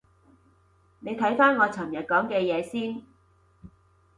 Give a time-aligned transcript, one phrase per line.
[1.01, 3.05] 你睇返我尋日講嘅嘢先